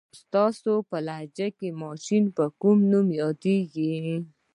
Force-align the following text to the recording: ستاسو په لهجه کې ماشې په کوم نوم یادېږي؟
ستاسو 0.19 0.71
په 0.89 0.97
لهجه 1.07 1.47
کې 1.57 1.69
ماشې 1.81 2.19
په 2.37 2.45
کوم 2.61 2.77
نوم 2.91 3.07
یادېږي؟ 3.21 3.95